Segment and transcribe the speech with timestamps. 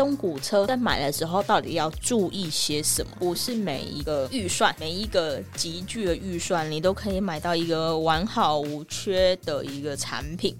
[0.00, 3.12] 中古车在买的时候到底要注意些什么？
[3.18, 10.56] 不是每一个预算，每一个级距的预算，你都可以买到一个完好无缺的一个产品。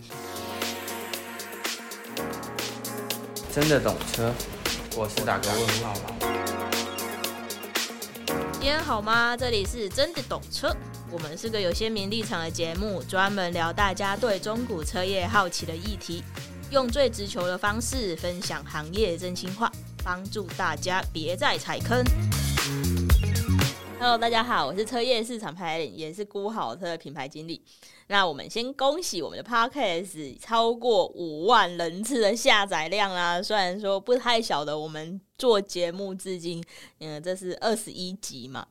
[3.50, 4.30] 真的懂车，
[4.94, 5.94] 我是大哥问号。
[8.52, 9.34] 今天好吗？
[9.34, 10.76] 这里是真的懂车，
[11.10, 16.22] 我们是个有鲜明立场的节目，专门聊大家对中古车业好奇的议题。
[16.70, 19.70] 用最直球的方式分享行业真心话，
[20.04, 22.00] 帮助大家别再踩坑。
[23.98, 27.60] Hello，大家好，我是车业市场派，也是估好车的品牌经理。
[28.06, 33.42] 那我们先恭喜我们的 Podcast 超过五万人次的下载量啦！
[33.42, 36.62] 虽然说不太晓得我们做节目至今，
[37.00, 38.64] 嗯，这是二十一集嘛。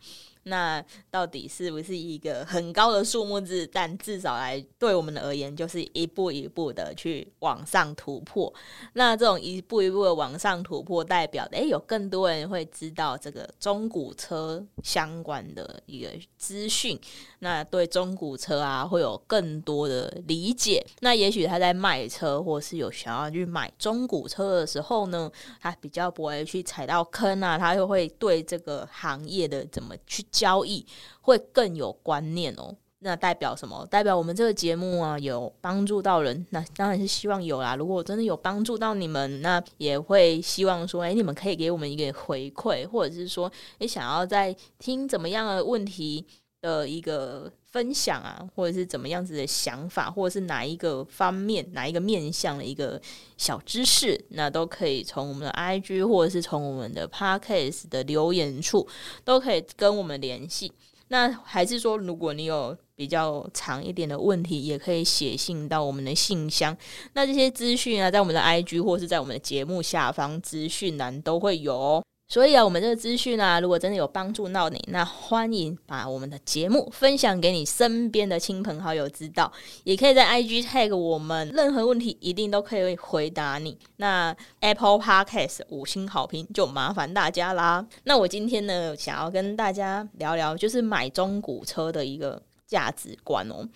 [0.50, 3.66] 那到底是不是一个很高的数目字？
[3.72, 8.52] 但至少来对我们而言，就是一步一步的去往上突破。
[8.94, 17.00] 那这种一步一步的往上突破，代表诶，有更多人会知道这个中古车相关的一个资讯。
[17.40, 20.86] 那对中古车啊，会有更多的理解。
[21.02, 25.32] 那也许他在卖车，或是有想要去买中古车的时候呢，
[25.62, 30.26] 他比较不会去踩到坑啊，他又会对这个行业的怎么去。
[30.40, 30.86] 交易
[31.20, 33.86] 会更有观念哦，那代表什么？
[33.92, 37.76] 代表我们这个节目啊有帮助到人，那当然是希望有啦。
[37.76, 46.26] 如果真的有帮助到你们，那也会希望说，哎，你们可以给我们一个回馈，或者是说，你想要在听怎么样的问题
[46.62, 53.02] 的一个分享啊，或者是怎么样子的想法，或者是哪一个方面、哪一个面向的一个
[53.38, 58.88] 小知识，那都可以从我们的 IG 或者是从我们的 Podcast 的留言处
[59.24, 60.72] 都可以跟我们联系。
[61.12, 66.78] 那还是说，如果你有比较长一点的问题，也可以写信到我们的信箱。
[67.14, 72.04] 那这些资讯啊，在我们的 IG 或是在我们的节目下方资讯栏都会有哦。
[72.32, 79.52] 所以啊，我们这个资讯啊，如果真的有帮助到你，那欢迎把我们的节目分享给你身边的亲朋好友知道，
[79.84, 83.76] 也可以在 IG tag 我们，任何问题一定都可以回答你。
[83.96, 87.84] 那 Apple Podcast 五星好评就麻烦大家啦。
[88.04, 93.68] 那我今天呢，想要跟大家聊聊，就是买中古车的一个价值观哦。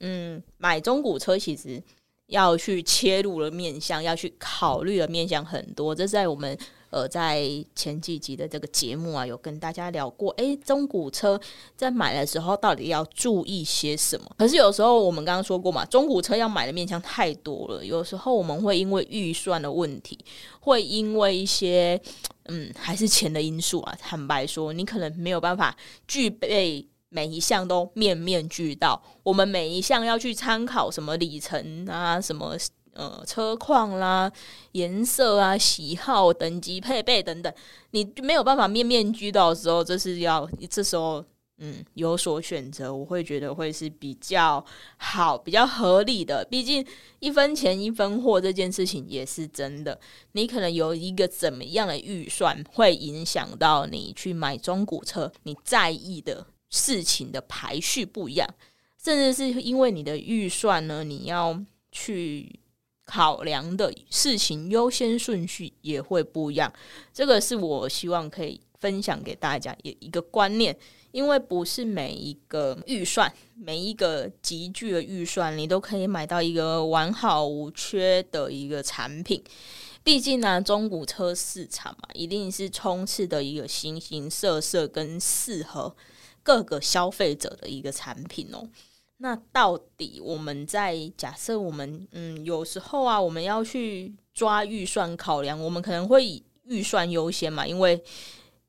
[0.00, 1.82] 嗯，买中古车其实
[2.26, 6.58] 要去切入的面向，要去考虑的面向很多，这在我们。
[6.92, 7.42] 呃，在
[7.74, 11.40] 前几集的这个节目啊，有跟大家聊过，诶，中古车
[11.74, 14.30] 在买的时候到底要注意些什么？
[14.36, 20.18] 可是有时候我们刚刚说过嘛，中古车要买的面向太多了，有时候我们会因为预算的问题，
[20.60, 21.98] 会因为一些
[22.44, 23.96] 嗯，还是钱的因素啊。
[23.98, 25.74] 坦白说，你可能没有办法
[26.06, 29.02] 具备每一项都面面俱到。
[29.22, 32.54] 我们每一项要去参考什么里程啊，什么。
[32.94, 34.30] 呃，车况啦、
[34.72, 37.50] 颜色啊、喜好、等级、配备等等，
[37.92, 41.24] 你没有办法面面俱到的时候，这是要这时候
[41.56, 44.62] 嗯有所选择，我会觉得会是比较
[44.98, 46.44] 好、比较合理的。
[46.50, 46.84] 毕竟
[47.18, 49.98] 一分钱一分货这件事情也是真的，
[50.32, 58.46] 你可能有一个怎么样的预算，会影响到你去买中古车，你在意的事情的排序不一样，
[59.02, 61.58] 甚至是因为你的预算呢，你要
[61.90, 62.60] 去。
[63.12, 66.72] 考量的事情优先顺序也会不一样，
[67.12, 70.74] 这个是我希望可以分享给大家一一个观念，
[71.10, 79.44] 因为不是每一个预算，每一个级距的预算，你都可以买到一个完好无缺的一个产品。
[80.02, 85.94] 毕竟呢，中古车市场嘛，一定是充斥的一个形形色色跟适合
[86.42, 88.66] 各个消费者的一个产品哦。
[89.22, 98.02] 那到底我们在假设我们嗯，有时候啊，我们要去抓预算考量，我们可能会以预算优先嘛，因为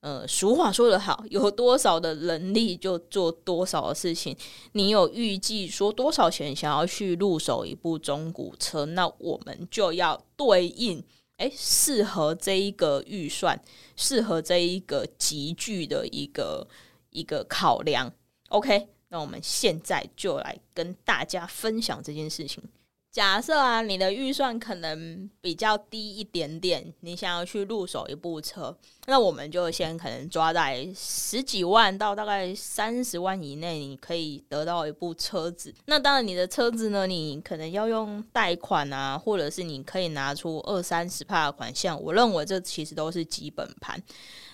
[0.02, 4.38] 呃，俗话说得好，有多少的能力就做多少的事情。
[4.74, 11.04] 你有预计说多少钱想要去入手一部中古车，那我们就要对应
[11.38, 13.60] 诶，适合这一个预算，
[13.96, 16.68] 适合这一个级距的一个
[17.10, 18.14] 一个考量
[18.50, 18.93] ，OK。
[19.14, 22.64] 那我们现在就来跟大家分享这件事情。
[23.12, 28.76] 假设啊，你的预算可能比较低一点点，你想要去入手一部车，
[29.06, 35.72] 那我们就先可能抓在十几万到大概三十万以内，你可以得到一部车子。
[35.86, 42.02] 那当然，你的车子呢，你可能要用贷款啊，或者是你可以拿出二三十趴的款项。
[42.02, 44.02] 我认为这其实都是基本盘。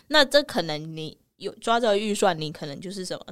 [0.08, 3.26] 那这可能你有抓着预算，你可能就是什么，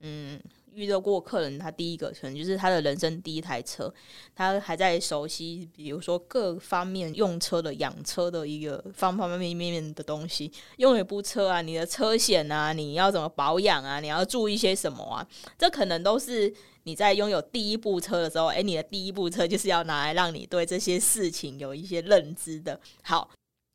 [0.00, 0.40] 嗯。
[0.74, 3.92] 遇到过客人，他第一个可能就是他的人生第一台车，
[4.34, 10.50] 他还在熟悉，比如说各方面用车的养车的一个方方面面面的东西。
[10.78, 14.00] 用一部车啊，你的车险啊，你要怎么保养啊？
[14.00, 15.26] 你要注意些什么啊？
[15.58, 16.52] 这可能都是
[16.84, 22.80] 你在拥有第一部车的时候，诶，你的第一部车就是要拿来让你对这些事情有一些认知的。
[23.02, 23.30] 好。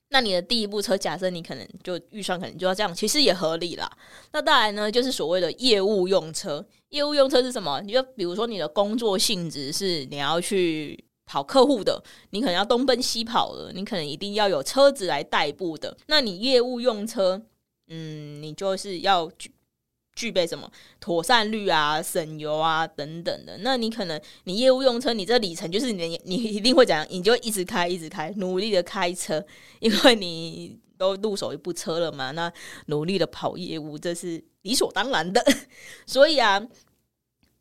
[0.10, 3.92] 那你的第一部车，假设你可能就预算可能就要这样，其实也合理啦。
[4.32, 6.66] 那当然呢，就是所谓的业务用车。
[6.90, 7.82] 业务用车是什么？
[7.82, 15.98] 你就比如说你的工作性质是你要去跑客户的，你可能要东奔西跑的，你可能一定要有车子来代步的。
[16.08, 17.42] 那你业务用车，
[17.88, 19.30] 嗯，你就是要。
[20.18, 20.68] 具备什么
[21.00, 27.06] 妥善率啊、省油啊等等的，那你可能你业务用车，你这里程就是你你一定会怎样？
[27.12, 29.46] 你就一直开一直开，努力的开车，
[29.80, 32.52] 因为你都入手一部车了嘛，那
[32.88, 35.46] 努力的跑业务，这是理所当然的。
[36.08, 36.60] 所以啊，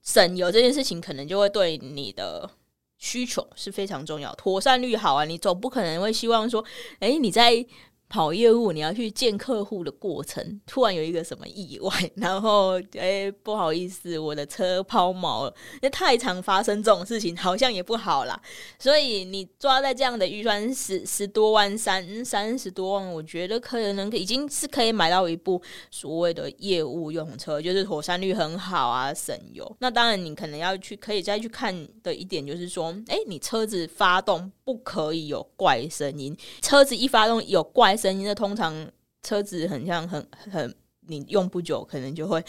[0.03, 2.51] 省油这件事情可能就会对你的
[2.97, 4.35] 需求是非常重要。
[4.35, 6.65] 妥善率好啊，你总不可能会希望说，
[7.01, 7.67] 诶，你在。
[8.09, 15.55] 跑业务，你要去见客户的过程，突然有一个什么意外，然后哎、不好意思，我的车抛锚了。
[15.83, 18.41] 那太常发生这种事情，好像也不好啦。
[18.79, 25.61] 所以你抓在这样的预算十十多万、三三十多万，我觉得可能已经是可以买到一部
[25.91, 29.77] 所谓的业务用车，就是妥善率很好啊，省油。
[29.81, 37.96] 那当然，你可能要去可以再去看的一点就是说，哎、你车子发动不可以有怪声音，车子一发动有怪。
[37.97, 38.91] 声音的通常
[39.23, 40.75] 车子很像很很，
[41.09, 42.45] 你用不久可能就会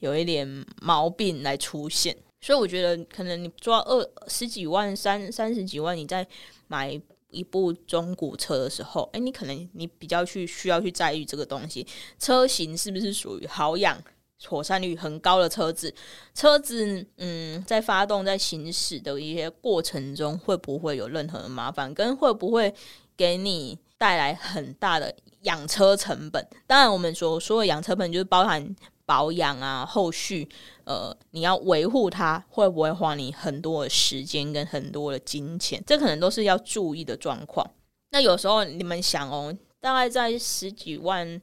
[0.00, 0.46] 有一点
[0.80, 6.26] 毛病来出现，所以我觉得可能你抓二十几万、三三十几万，你在
[6.68, 7.00] 买
[7.30, 11.86] 一部中古车的时候，哎，你可能你比较去需要去在意这个东西，
[12.18, 13.98] 车型是不是属于好养、
[14.42, 15.94] 妥善率很高的车子？
[16.34, 21.92] 车子嗯，在发动在行驶的一些过程中，会不会有任何的麻烦？
[21.94, 22.74] 跟会不会
[23.16, 23.78] 给你？
[24.02, 26.44] 带来很大的养车成本。
[26.66, 28.74] 当然，我们所说所有养车本就是包含
[29.06, 30.48] 保养啊，后续
[30.82, 35.80] 呃，你要维护它，会不会花你很多的时间跟很多的金钱？
[35.86, 37.64] 这可能都是要注意的状况。
[38.10, 41.40] 那有时候你们想哦，大概在十几万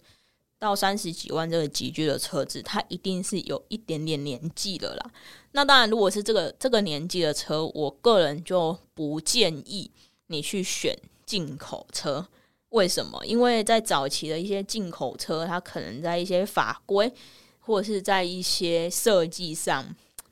[0.60, 5.12] 到三十几万这个级距的车子，它一定是有一点点年纪的啦。
[5.54, 9.90] 那当然，如果是这个这个年纪的车，我个人就不建议
[10.28, 10.94] 你去选
[11.26, 12.28] 进口车。
[12.70, 13.20] 为什么？
[13.26, 17.12] 因为在早期的一些进口车，它可能在一些法规
[17.60, 19.86] 或者是在一些设计上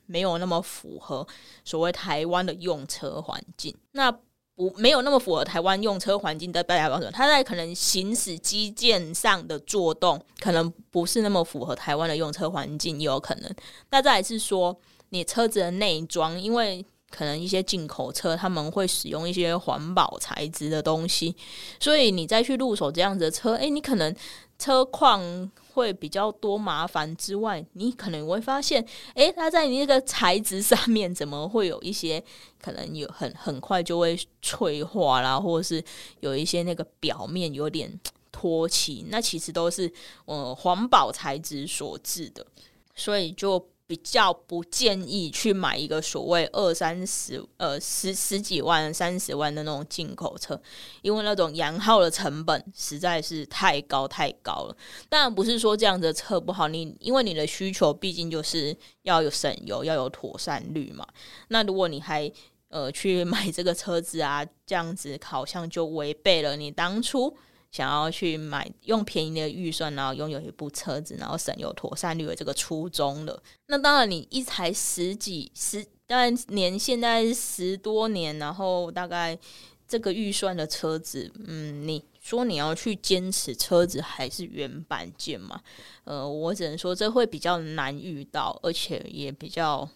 [0.06, 1.26] 没有那么符合
[1.64, 3.74] 所谓台湾的用车环境。
[3.92, 4.10] 那
[4.54, 7.12] 不没有那么符合台湾用车环境的代表什么？
[7.12, 13.54] 它在可能行驶机件上的作动，可能不是那么符合台湾的用车环境，也有可能。
[13.90, 14.76] 那再来是说，
[15.10, 21.34] 你车子的内装，因为可能一些进口车他们会使用一些环保材质的东西，
[21.80, 24.14] 所以你再去入手这样子的车，诶，你可能
[24.58, 28.84] 车况会比较多麻烦之外，你可能会发现，
[29.14, 32.22] 诶，它在你那个材质上面怎么会有一些
[32.60, 35.82] 可能有很很快就会脆化啦，或者是
[36.20, 37.98] 有一些那个表面有点
[38.30, 39.90] 脱漆，那其实都是
[40.26, 42.46] 呃环保材质所致的，
[42.94, 43.66] 所以就。
[43.88, 50.60] 比较不建议去买一个所谓二三十呃十十几万三十万的那种进口车，
[51.00, 54.76] 因为那种养耗的成本实在是太高太高了。
[55.08, 61.06] 当然不是说这样的车不好，你因为你的需求毕竟就是要有省油，要有妥善率嘛。
[61.48, 62.30] 那如果你还
[62.68, 67.34] 呃去买这个车子啊，这样子好像就违背了你当初。
[67.70, 73.42] 想要去买用便宜的预算，然后拥有一部车子，然后省油妥善率的这个初衷了。
[73.66, 79.38] 那当然，你一台十几十，当然年限在十多年，然后大概
[79.86, 85.60] 这个预算的车子，嗯，你说你要去坚持车子还是原版件嘛？
[86.04, 89.86] 呃，我只能说这会比较难遇到，而且也比较，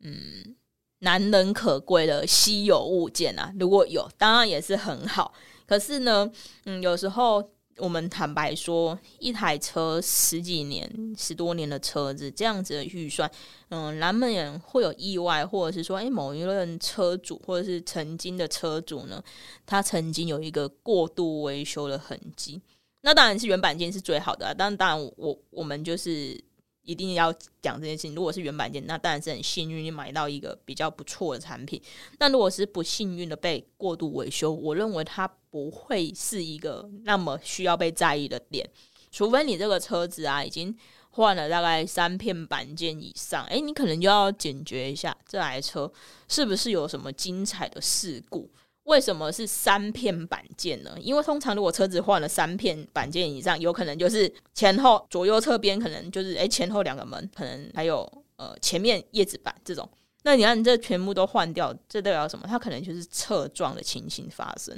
[0.00, 0.56] 嗯，
[1.00, 3.52] 难能可贵的稀有物件啊。
[3.58, 5.34] 如果有，当然也是很好。
[5.66, 6.30] 可是呢，
[6.64, 13.30] 嗯，有时候我们坦白说，一台车十几年、十多年的车子，这样子的预算，
[13.70, 19.22] 嗯，难免会有意外，或者是说，诶，某一任车主或者是曾经的车主呢，
[19.66, 22.60] 他曾经有一个过度维修的痕迹，
[23.02, 26.42] 那当然是原版件是最好的啊，但当然，我我们就是。
[26.84, 28.14] 一定要讲这件事情。
[28.14, 31.80] 如果是原版件，那当然是很幸运，你买到一个比较不错的产品。
[32.18, 38.68] 那如果是不幸运的被过度维修，我认为它不会是一个那么需要被在意的点。
[39.10, 40.76] 除非你这个车子啊，已经
[41.10, 45.90] 换了大概三片板件以上，诶，你可能就要警觉一下这台车
[46.28, 48.50] 是不是有什么精彩的事故？
[48.84, 50.96] 为什么是三片板件呢？
[51.00, 58.00] 因为通常如果车子换了三片板件以上，有可能就是前后左右侧边可能就是诶，前后两个门，可能还有
[58.36, 59.88] 呃前面叶子板这种。
[60.26, 62.46] 那你看，你这全部都换掉，这代表什么？
[62.48, 64.74] 它可能就是侧撞的情形发生。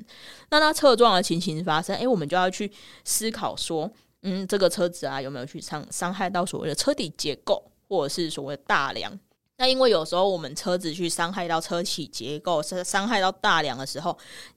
[0.51, 2.69] 那它侧撞的情形发生，诶，我们就要去
[3.05, 3.89] 思考说，
[4.23, 9.17] 嗯，这个车子啊有没有去伤伤害到所谓的车底结构，或者是所谓大梁？
[9.59, 14.17] 那因为有时候我们车子去伤害到车体结构，伤伤害到大梁的时候，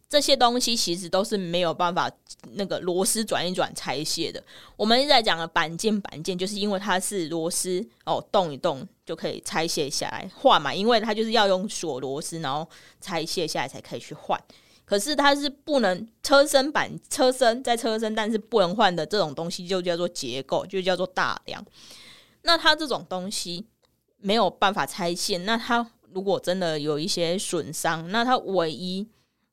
[0.10, 2.12] 这些东西其实都是没有办法
[2.52, 4.44] 那个螺丝转一转拆卸的。
[4.76, 12.68] 我们一直在讲的板件，板件就是因为它是螺丝哦，动一动就可以拆卸下来换嘛，因为它就是要用锁螺丝，然后
[13.00, 14.38] 拆卸下来才可以去换。
[14.84, 21.64] 可是它是不能车身板车身在车身，但是不能换的这种东西就叫做结构，就叫做大梁。
[22.42, 23.66] 那它这种东西。
[24.22, 29.08] 没有办法拆线，那它如果真的有一些损伤，那它唯一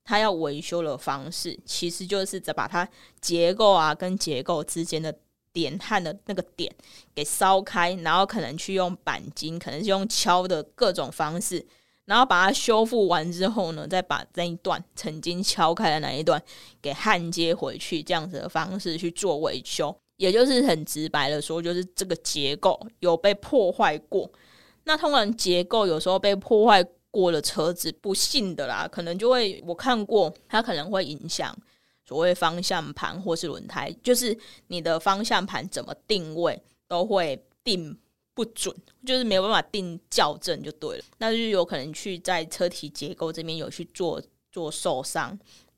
[0.04, 2.88] 它要维修的方式，其实就是再把它
[3.20, 5.14] 结构啊跟结构之间的
[5.52, 6.72] 点焊的那个点
[7.14, 11.64] 给烧开，然后可能去用钣金，可能是用敲的各种方式，
[12.04, 16.42] 然后把它修复完之后呢，再把那一段曾经敲开的那一段
[16.80, 24.30] 给焊接回去，这样子的方式去做维修，也就是很直白的说，就是这个结构有被破坏过。
[24.86, 31.56] 那通常结构有时候被破坏过的车子，不幸的啦，可能就会我看过，它可能会影响
[32.04, 34.36] 所谓方向盘或是轮胎，就是
[34.68, 37.98] 你的方向盘怎么定位都会定
[38.32, 38.72] 不准，
[39.04, 45.36] 就是没有办法定校正就对了，那就有可能去在车体结构这边有去做做受伤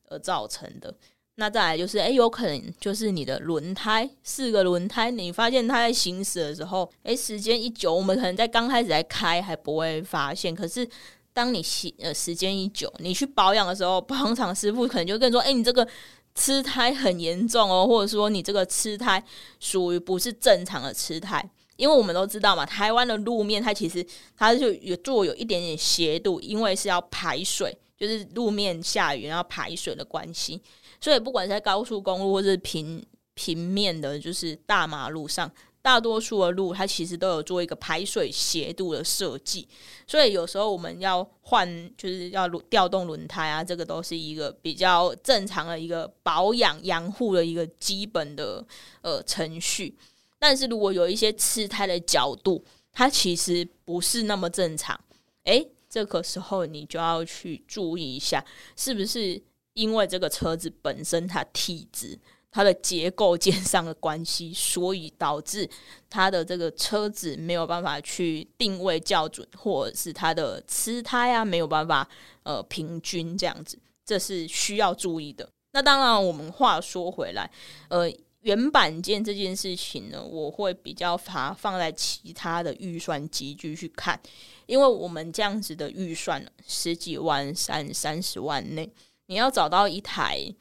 [0.08, 0.94] 而造成的。
[1.40, 10.86] 那再来就是，诶、有可能就是你的轮胎，四个轮胎，你发现它在行驶的时候，诶、时间一久，我们可能在刚开始在开还不会发现，可是
[11.32, 15.86] 当你行呃时间一久，你去保养的时候，保养厂师傅可能就跟你说，诶、你这个
[16.34, 19.22] 吃胎很严重哦，或者说你这个吃胎
[19.60, 24.04] 属于不是正常的吃胎，因为我们都知道嘛，台湾的路面它其实
[24.36, 30.60] 它就有做有一点点斜度，因为是要排水，就是路面下雨然后排水的关系。
[31.00, 35.50] 所以，不管在高速公路或是平平面的，就是大马路上，
[35.80, 39.68] 大多数的路它其实都有做一个排水斜度的设计。
[40.06, 48.66] 所以有时候我们要换，就是要调动轮胎啊，这个都是一个比较正常的一个保养养护的一个基本的
[49.02, 49.96] 呃程序。
[50.38, 54.98] 但是如果有一些吃胎的角度，它其实不是那么正常。
[55.44, 59.40] 诶，这个时候你就要去注意一下，是不是？
[59.78, 62.18] 因为这个车子本身它体质、
[62.50, 65.70] 它的结构件上的关系，所以导致
[66.10, 72.08] 它的这个车子没有办法去定位校准，或者是它的吃胎啊没有办法
[72.42, 75.48] 呃平均这样子，这是需要注意的。
[75.70, 77.48] 那当然，我们话说回来，
[77.88, 84.20] 呃，原板件这件事情呢，我会比较把放在其他的预算级距去看，
[84.66, 88.90] 因为我们这样子的预算十几万、三三十万内。
[89.28, 90.52] 你要找到一台，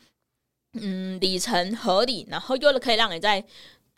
[0.74, 3.44] 嗯，里程合理，然后又可以让你在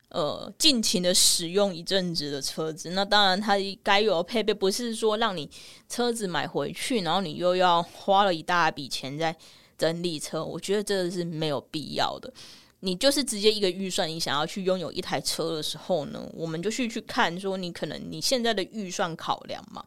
[0.09, 2.91] 呃尽情的使用一阵子的车子。
[2.91, 5.49] 那当然，它该有的配备不是说让你
[5.87, 9.35] 车子买回去，然后你又要花了一大笔钱在
[9.75, 10.45] 整理车。
[10.45, 12.31] 我觉得这个是没有必要的。
[12.81, 19.83] 你就是直接一个预算，你想要去拥有一台车的时候呢，我们就去去看说，你可能你现在的预算考量嘛。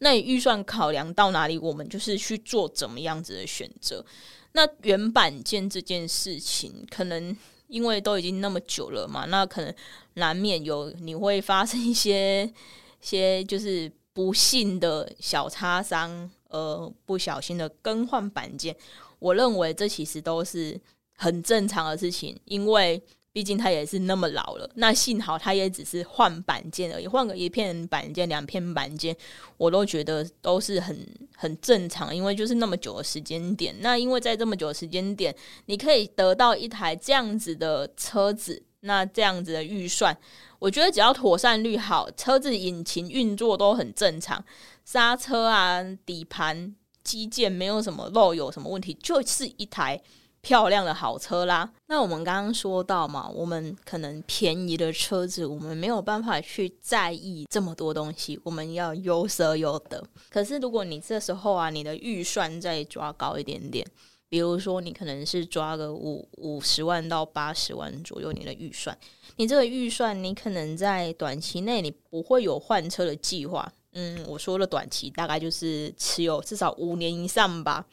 [0.00, 4.04] 那你预算考量到哪里，我们就是去做怎么样子的选择。
[4.52, 7.36] 那原板件这件事情，可能
[7.68, 9.72] 因为都已经那么久了嘛，那可能
[10.14, 12.52] 难免有你会发生一些
[13.00, 18.76] 些就是不幸的小擦伤，呃，不小心的更换板件。
[19.18, 20.80] 我认为这其实都是
[21.16, 23.02] 很正常的事情，因为。
[23.32, 29.16] 毕竟它也是那么老了，那幸好它也只是换板件而已，换个一片板件、两片板件，
[29.56, 31.06] 我都觉得都是很
[31.36, 32.14] 很正常。
[32.14, 35.32] 因为就是那么久的时间点，那因为在这么久的时间点，
[35.66, 40.16] 你可以得到一台这样子的车子，那这样子的预算，
[40.58, 44.44] 我觉得只要妥善率好，车子引擎运作都很正常，
[44.84, 50.02] 刹车啊、底盘、机件没有什么漏油什么问题，就是一台。
[50.42, 60.02] 漂亮的好车啦，那我们刚刚说到嘛，我们可能便宜的车子，我们没有办法去在意这么多东西，我们要有舍有得。
[60.30, 63.86] 可是如果你这时候啊，你的预算再抓高一点点，
[64.30, 68.96] 比如说，你可能是抓个五五十万到八十万左右你的预算，
[69.36, 73.70] 你这个预算你可能在短期内你不会有换车的计划。
[73.92, 77.84] 嗯，我说的短期大概就是持有至少五年以上吧。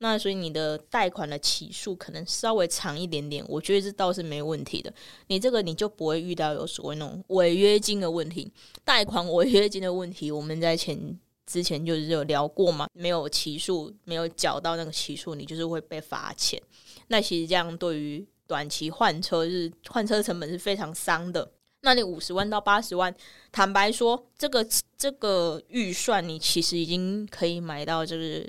[0.00, 4.92] 那所以你的贷款的期数可能稍微长一点点，我觉得这倒是没问题的。
[5.26, 8.48] 你这个你就不会遇到有所谓那种违约金的问题，
[8.84, 16.62] 贷款违约金的问题，我们在前之前就是有聊过嘛，没有期数，没有缴到那个期数，你就是会被罚钱。
[17.08, 21.50] 那其实这样对于短期换车，是换车成本是非常伤的。
[21.80, 23.12] 那你五十万到八十万，
[23.50, 24.64] 坦白说，这个
[24.96, 28.48] 这个预算你其实已经可以买到就是。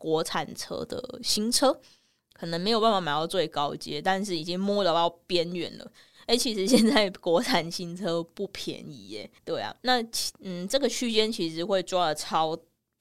[0.00, 1.78] 国产车的新车
[2.32, 5.92] 可能没有办法买到最高阶，但是已经摸得到边缘了。
[6.24, 9.30] 诶，其实现在国产新车不便宜耶。
[9.44, 10.02] 对啊，那
[10.38, 12.58] 嗯，这个区间其实会抓的超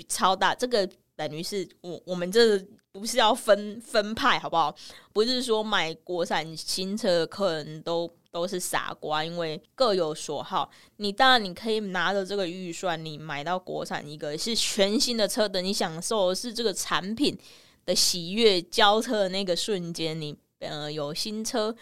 [0.09, 0.53] 超大。
[0.53, 2.59] 这个等于是我我们这
[2.91, 4.75] 不是要分分派好不好？
[5.13, 8.11] 不是说买国产新车的客人都。
[8.31, 10.69] 都是傻瓜，因为各有所好。
[10.97, 17.37] 你当然你可以拿着这个预算，你买到国产一个是全新的车的，你享受的是这个产品
[17.85, 21.75] 的喜悦，交车的那个瞬间，你呃有新车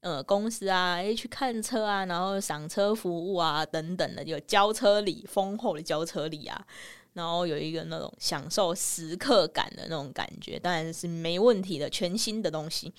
[0.00, 6.66] 呃公司啊，诶去看车啊，然后赏车服务啊等等的，有交车礼丰厚的交车礼啊，
[7.14, 12.92] 然后有一个那种享受时刻感的那种感觉，当然是没问题的，全新的东西。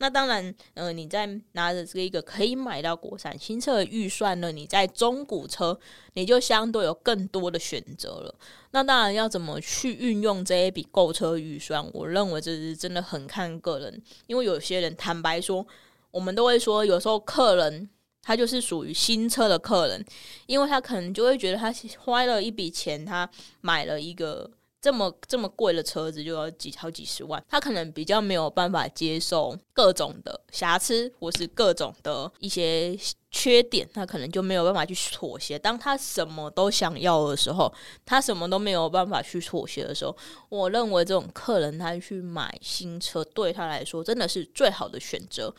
[0.00, 5.78] 那当然，呃，你在拿着这一个可以买到国产新车的预算呢，你在中古车，
[6.14, 8.34] 你就相对有更多的选择了。
[8.70, 14.02] 那当然要怎么去运用这一笔购车预算，我认为这是真的很看个人。
[14.28, 15.66] 因为有些人坦白说，
[16.12, 17.90] 我们都会说，有时候客人
[18.22, 20.04] 他就是属于新车的客人，
[20.46, 23.28] 因为他可能就会觉得他花了一笔钱，他
[23.60, 24.48] 买了一个。
[24.80, 32.96] 这么这么贵的车子就要几好几十万，他可能比较没有办法接受各种的瑕疵，或是各种的一些
[33.30, 35.58] 缺点，他可能就没有办法去妥协。
[35.58, 37.72] 当他什么都想要的时候，
[38.06, 40.16] 他什么都没有办法去妥协的时候，
[40.48, 45.52] 我认为这种客人他去买新车，对他来说真的是最好的选择。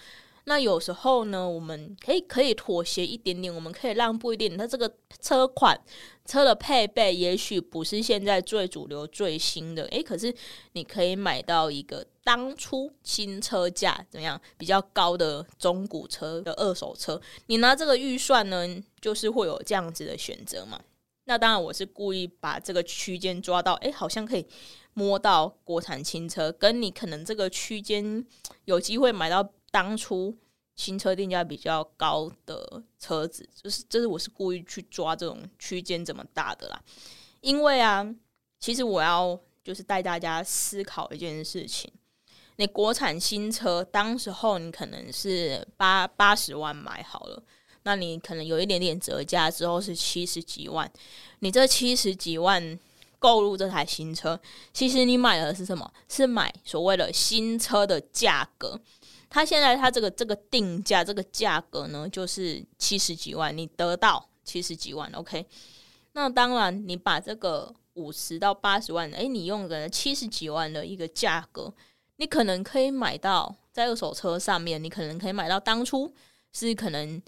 [0.50, 4.58] 那有时候呢，我们可以可以妥协一点点，我们可以让步一点。
[4.58, 5.80] 它这个车款、
[6.26, 10.34] 车的配备，也许不是现在最主流、最新的，诶，可是
[10.72, 17.22] 你可以买到一个当初新车价怎么样比较高的中古车的二手车。
[17.46, 18.68] 你拿这个预算呢，
[19.00, 20.82] 就是会有这样子的选择嘛。
[21.26, 24.44] 那当然，我是故意把这个区间抓到，诶，好像可以
[24.96, 28.26] 摸到国产新车，跟你可能这个区间
[28.66, 29.48] 有机会买到。
[29.72, 30.36] 当初
[30.76, 36.82] 新车定价比较高的车子，就是这是我是故意去抓这种区间这么大的啦，
[37.42, 38.08] 因为啊，
[38.60, 41.92] 其实我要就是带大家思考一件事情，
[42.56, 47.44] 你国产新车当时候你可能是八八十万买好了，
[47.84, 50.90] 那你可能有一点点折价之后是七十几万，
[51.40, 52.80] 你这七十几万
[53.20, 54.40] 购入这台新车，
[54.72, 55.92] 其实你买的是什么？
[56.08, 58.80] 是买所谓的新车的价格。
[59.30, 65.46] 他现在他这个这个定价这个价格呢，就是七十几万，你得到七十几万，OK？
[66.14, 71.72] 那当然，你把这个五十到八十万，诶，你用个七十几万的一个价格，
[72.18, 76.12] 你可能可以买到在二手车上面，你可能可以买到当初
[76.52, 77.22] 是可能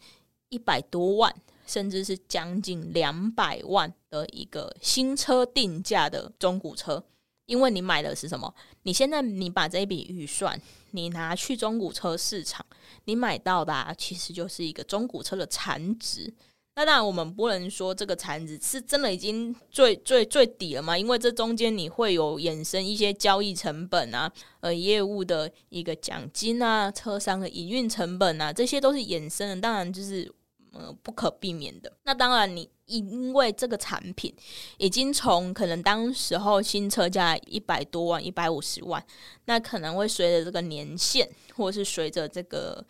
[0.50, 1.34] 一百多万，
[1.68, 7.04] 甚至是将近两百万的一个新车定价的中古车。
[7.52, 8.54] 因为你买的是什么？
[8.84, 10.58] 你现在你把这一笔预算，
[10.92, 12.66] 你拿去中古车市场，
[13.04, 16.34] 你买到的，其实就是一个中古车的残值。
[16.76, 20.98] 那当然，我们不能说这个残值是真的已经最最最底了嘛？
[20.98, 29.60] 因为这中间你会有衍生一些交易成本啊，呃，业务的一个奖金啊，车商的营运成本啊，这些都是衍生的。
[29.60, 30.32] 当然就是。
[30.72, 31.92] 呃，不可避免的。
[32.04, 34.34] 那当然，你因为这个产品
[34.78, 39.06] 已经从可能当时候新车价一百多万、一百五十万，
[39.46, 42.86] 那可能会随着这个年限，或是随着这个。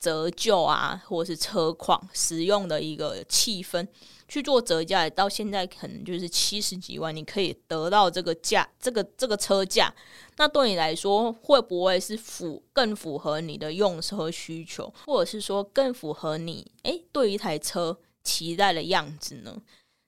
[0.00, 3.84] 折旧啊，或者是车况使用的一个气氛
[4.28, 9.92] 去做折价，到现在可能就是七十几万，你可以得到这个价，这个这个车价，
[10.36, 19.60] 那对你来说会不会是符更符合你的用车需求，或者是说更符合你诶对一台车期待的样子呢？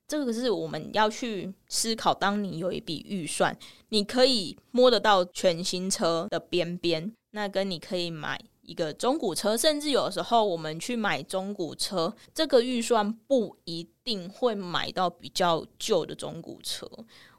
[0.06, 2.14] 这个是我们要去思考。
[2.14, 3.56] 当你有一笔预算，
[3.90, 8.40] 你可以摸得到全新车的边边，那跟你可以买。
[8.62, 16.88] 一个中古车，甚至有时候我们去买中古车，这个预算不一定会买到比较旧的中古车。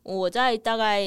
[0.03, 1.01] 我在大概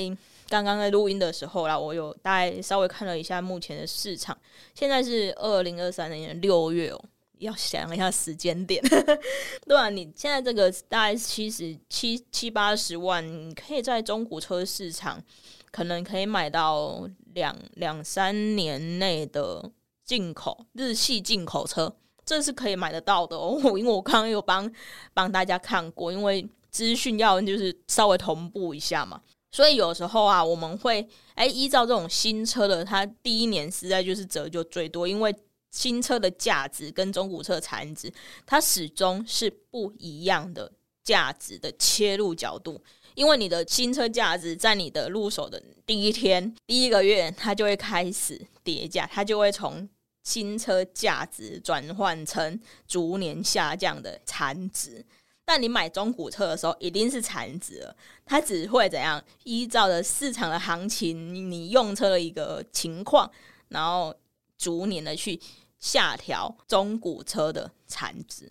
[0.48, 4.34] 刚刚在录音的时候啦，我有大概稍微看了一下目前的市场，
[4.74, 7.04] 现在是二零二三年六月哦。
[7.38, 8.82] 要想一下时间点，
[9.66, 15.22] 对啊，你现在这个大概七十七七八十万，你可以在中古车市场
[15.70, 19.70] 可能可以买到两两三年内的
[20.04, 21.94] 进口日系进口车，
[22.24, 23.60] 这是可以买得到的哦。
[23.76, 24.70] 因为我刚刚有帮
[25.12, 29.20] 帮大家看过，因为资讯要就是稍微同步一下嘛，
[29.50, 35.34] 所以有时候啊，我们会哎依照这种新车的，它第一年实在就是折旧最多，因为。
[35.74, 38.10] 新车的价值跟中古车产值，
[38.46, 40.70] 它始终是不一样的
[41.02, 42.80] 价值的切入角度。
[43.16, 49.88] 因为你的新车价值在你的入手的第一天、第一个月，它就会开始跌价，它就会从
[50.22, 55.04] 新车价值转换成逐年下降的残值。
[55.44, 59.22] 但你买中古车的时候，一定是残值了，它只会怎样？
[59.42, 63.28] 依照着市场的行情，你用车的一个情况，
[63.68, 64.14] 然后
[64.56, 65.40] 逐年的去。
[65.84, 68.50] 下调中古车的产值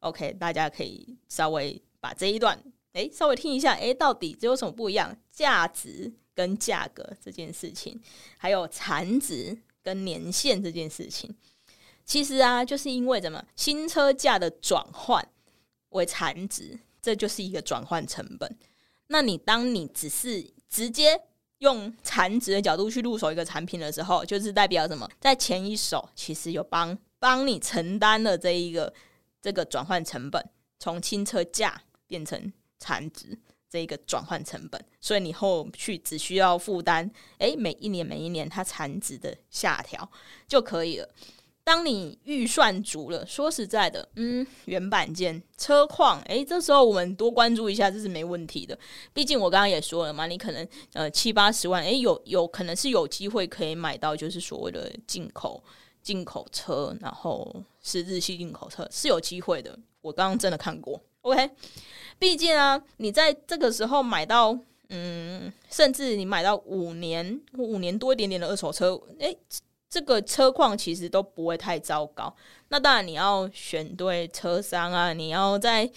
[0.00, 5.16] ，OK，大家可以稍微把这一段诶稍微听一下，诶，到底这有什么不一样？
[5.32, 7.98] 价值跟价格这件事情，
[8.36, 11.34] 还有产值跟年限这件事情，
[12.04, 15.26] 其实啊，就是因为怎么新车价的转换
[15.88, 18.58] 为产值，这就是一个转换成本。
[19.06, 21.22] 那你当你只是直接。
[21.58, 25.08] 用残值的角度去入手一个产品的时候，就是代表什么？
[25.20, 28.92] 在前一手其实有帮帮你承担了这一个
[29.40, 40.10] 这个转换成本，从新车价变成残值这一个转换成本，所以你后续只需要负担，诶，每一年每一年它残值的下调
[40.46, 41.14] 就可以了。
[41.68, 48.78] 当你预算足了，说实在的，嗯，原版件车况，诶，这时候我们多关注一下，这是没问题的。
[49.12, 55.62] 毕竟我刚刚也说了嘛，你可能呃七八十万，诶，有有可能是有机会可以买到，就是所谓的进口
[56.02, 59.78] 进口车，然后是日系进口车，是有机会的。
[60.00, 61.50] 我刚刚真的看过，OK。
[62.18, 69.36] 毕竟啊，你在这个时候买到，嗯，甚至你买到五年五年多一点点的二手车，诶。
[69.90, 72.34] 这个车况其实都不会太糟糕。
[72.68, 75.90] 那当然你要选对车商啊，你要在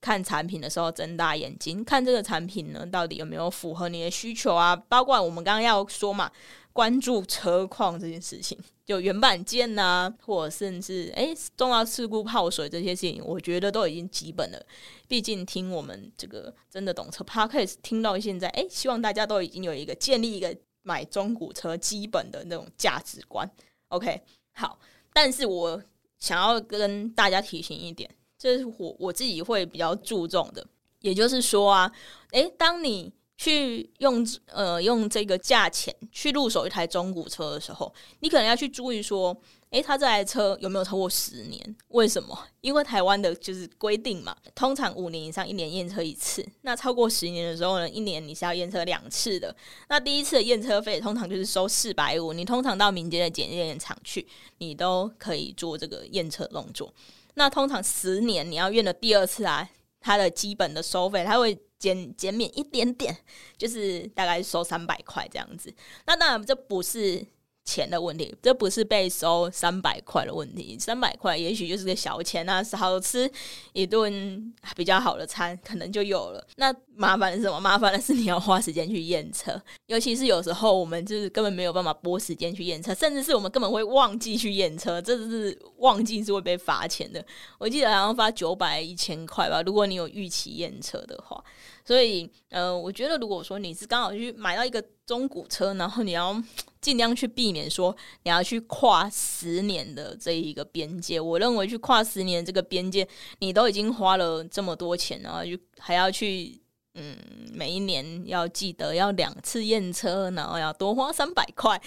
[0.00, 4.76] 看产品的时候睁大眼睛看这个产品呢，到底有没有符合你的需求啊？
[4.76, 6.30] 包括我们刚刚要说嘛，
[6.72, 14.62] 关注车况这件事情，就原版件呐、啊，或者甚至诶重要事故泡水这些事情，我觉得都已经基本了。
[15.08, 20.54] 毕竟听我们这个真的懂车 Podcast 听到现在，诶，希望大家都已经有一个建立一个。
[20.82, 23.50] 买中古车基本的那种价值观
[23.88, 24.20] ，OK，
[24.52, 24.78] 好，
[25.12, 25.82] 但是我
[26.18, 30.66] 想要跟大家提醒一点，这是我我自己会比较注重的，
[31.00, 31.92] 也就是说啊，
[32.32, 39.36] 诶，当你去用呃用这个价钱去入手一台中古车的时候，你可能要去注意说。
[39.70, 41.76] 诶，他这台车有没有超过十年？
[41.88, 42.38] 为什么？
[42.62, 46.42] 因为台湾的就是规定嘛，通常五年以上一年验车一次。
[46.62, 49.54] 那超过十年的时候呢，一年你是要验车两次的。
[49.90, 54.26] 那第一次的验车费通常就是收四百五，你通常到民间的检验厂去，
[54.56, 56.92] 你都可以做这个验车动作。
[57.34, 59.68] 那通常十年你要验的第二次啊，
[60.00, 63.14] 它的基本的收费它会减减免一点点，
[63.58, 65.70] 就是大概收三百块这样子。
[66.06, 67.26] 那当然这不是。
[67.68, 70.78] 钱的问题，这不是被收三百块的问题。
[70.80, 73.30] 三百块也许就是个小钱啊，少吃
[73.74, 76.42] 一顿比较好的餐，可能就有了。
[76.56, 77.60] 那麻烦是什么？
[77.60, 87.22] 麻烦的是你要花时间去验车，尤其是有时候我们就是根本没有办法拨时间去验车，甚至是我们根本会忘记去验车，这是忘记是会被罚钱的。
[87.58, 91.44] 我记得好像罚九百一千块吧，如果你有逾期验车的话。
[91.84, 96.38] 所以，呃，我觉得如果说你是刚好去买到一个中古车，然后你要
[96.80, 101.20] 尽量去避免说你要去跨十年的这一个边界。
[101.20, 103.06] 我认为去跨十年这个边界，
[103.40, 106.60] 你都已经花了这么多钱，然后就还要去，
[106.94, 107.16] 嗯，
[107.52, 111.80] 每一年要记得要两次验车，然后要多花三百块。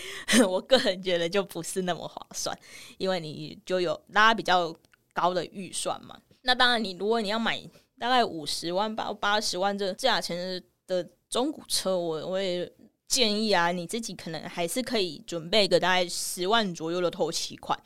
[0.47, 2.57] 我个人觉得就不是那么划算，
[2.97, 4.75] 因为你就有拉比较
[5.13, 6.17] 高的预算嘛。
[6.41, 7.61] 那当然，你如果你要买。
[8.01, 12.67] 大概五十万到八十万这价钱的中古车，我我也
[13.11, 17.77] 建议啊，你自己可能还是可以准备个大概十万左右的头期款，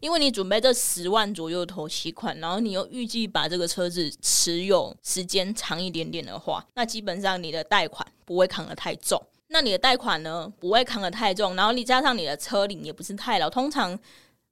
[0.00, 9.22] 因为你准备这十万左右的头期款，然后你又预计把这个车子持有时间长一点点的话，那基本上你的贷款不会扛得太重。
[9.46, 13.96] 那你的贷款呢，不会扛得太重，然后你加上你的车龄也不是太老，通常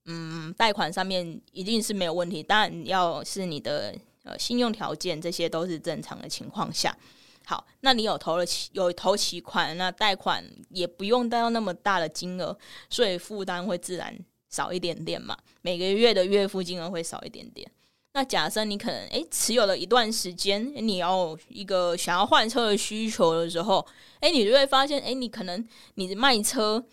[0.05, 2.43] 嗯，贷款上面一定是没有问题。
[2.43, 3.93] 当然要是你的。
[4.23, 6.95] 呃，信用条件这些都是正常的情况下，
[7.45, 12.57] 好，那你有投了期有投期款，那贷款也不用贷到那么大的金额，
[12.89, 14.17] 所以负担会自然
[14.49, 15.37] 少一点点嘛。
[15.63, 17.71] 每个月的月付金额会少一点点。
[18.13, 23.87] 那假设你可能诶持有了一段时间，你要一个想要换车的需求的时候，
[24.21, 26.85] 诶你就会发现，诶你可能你卖车。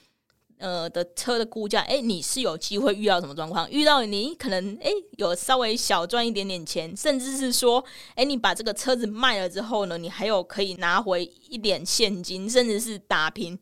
[0.57, 3.69] 呃的车的估价，诶，你是有机会遇到什么状况？
[3.69, 7.83] 遇到你可能诶有稍微小赚一点点钱，甚至是说，
[8.15, 13.57] 诶，你把这个车子卖了之后呢，你还有可以拿回一点现金，甚至是打平，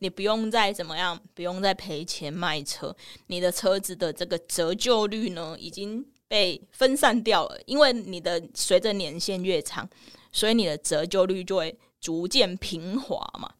[0.00, 2.94] 你不用再怎么样，不用再赔钱卖车，
[3.28, 9.88] 你的车子的这个折旧率呢已经被分散掉了，因为你的随着年限越长，
[10.32, 13.50] 所以你的折旧率就会逐渐平滑嘛。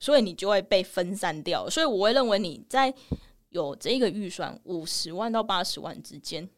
[0.00, 2.92] 所以你就会被分散掉，所以我会认为你在
[3.50, 6.48] 有这个预算五十万到八十万之间，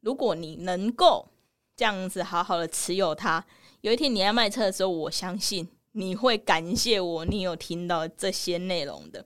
[0.00, 1.28] 如果你能够
[1.76, 3.44] 这样子好好的持有它，
[3.80, 9.24] 有一天你要卖车的时候，我相信你会感谢我，你有听到这些内容的。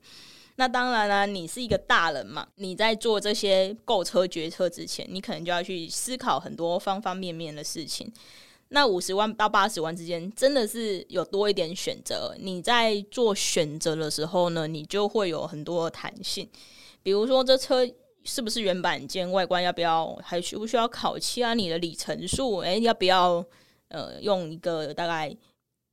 [0.55, 8.11] 那当然啦，你是一个大人嘛，你在做这些购车决策之前，你可能就要去思考很多方方面面的事情。
[8.69, 12.35] 那五十万到八十万之间，真的是有多一点选择。
[12.39, 16.47] 你在做选择的时候呢，你就会有很多弹性。
[17.01, 17.87] 比如说，这车
[18.23, 21.53] 是不是原版件，外观要不要，还需不需要烤漆啊？
[21.53, 23.43] 你的里程数，诶，要不要
[23.87, 25.35] 呃用一个大概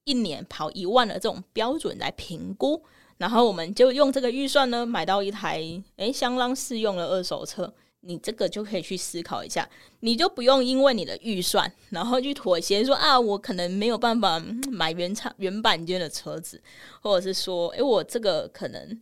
[0.04, 2.82] 一年跑一万的这种标准来评估？
[3.16, 5.62] 然后我们就用这个预算呢，买到一台
[5.96, 7.72] 诶相当适用的二手车。
[8.06, 9.68] 你这个就可以去思考一下，
[10.00, 14.38] 你就不用因为你的预算，然后去妥协说啊，我可能没有办法
[14.70, 16.62] 买原厂原版件的车子，
[17.02, 19.00] 或者是说，诶，我这个可能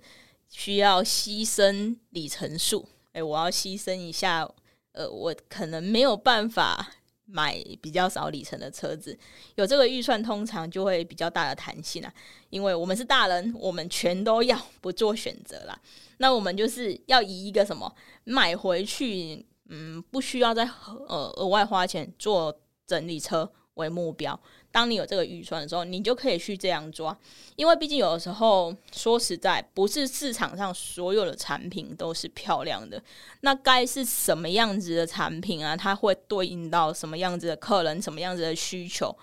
[0.48, 4.48] 需要牺牲里程数，诶，我要牺牲一下，
[4.92, 6.94] 呃，我可能没有办法。
[7.26, 9.18] 买比较少里程的车子，
[9.54, 12.12] 有这个预算，通常就会比较大的弹性啊。
[12.50, 15.78] 因为我们是大人，我们全都要不做选择啦。
[16.18, 17.92] 那我们就是要以一个什么
[18.24, 20.64] 买回去，嗯，不需要再
[21.08, 22.56] 呃额外花钱做
[22.86, 24.38] 整理车为目标。
[24.74, 27.16] 当你有这个预算的时候，你就可以去这样抓，
[27.54, 33.00] 因为毕竟有的时候说实在，不是市场上所有的产品都是漂亮的。
[33.42, 35.76] 那该是什么样子的产品啊？
[35.76, 39.16] 它会对应到什么样子的客人，什么样子的需求？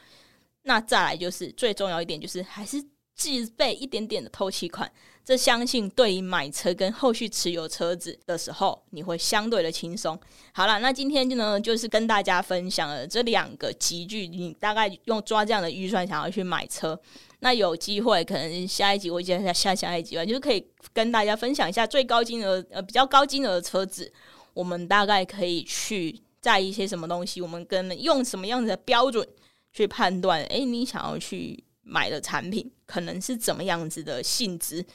[0.61, 2.81] 那再来就是最重要一点，就是还是。
[3.13, 4.91] 具备一点点的透气款，
[5.23, 10.19] 这相信对于买车跟后续持有车子的时候，你会相对的轻松。
[10.51, 16.99] 好了，那今天就呢，就是跟大家分享了这两个级距，你大概用抓这样的预算想要去买车，
[17.39, 24.12] 那有机会可能下一集我讲下下下一集吧，就是可以跟大家分享一下最高金额呃比较高金额的车子，
[24.53, 29.25] 我们大概可以去在一些什么东西，我们跟用什么样子的标准
[29.71, 31.63] 去判断，诶，你想要去。
[31.83, 34.85] 买的产品可能是怎么样子的性质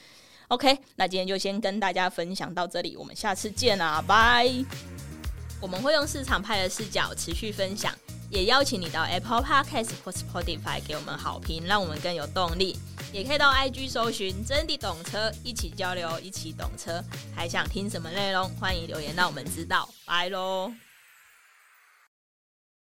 [0.47, 4.49] ？OK，那今天就先跟大家分享到这里，我们下次见啦，拜！
[5.59, 7.93] 我们会用市场派的视角持续分享，
[8.29, 12.77] 也邀请你到 Apple Podcast 或 Spotify 给我们好评，让我们更有动力。
[13.11, 17.03] 也可以到 IG 搜寻“真的懂车”，一起交流，一起懂车。
[17.33, 18.49] 还想听什么内容？
[18.59, 19.89] 欢迎留言让我们知道。
[20.05, 20.71] 拜喽！